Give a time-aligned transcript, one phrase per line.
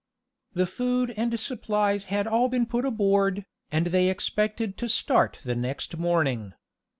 [0.55, 5.53] The food and supplies had all been put aboard, and they expected to start the
[5.53, 6.53] next morning.